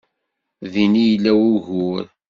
[0.71, 2.05] Din i yella wugur.